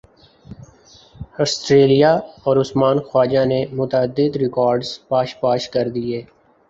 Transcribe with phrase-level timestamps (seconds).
[1.45, 2.13] سٹریلیا
[2.45, 6.21] اور عثمان خواجہ نے متعدد ریکارڈز پاش پاش کر دیے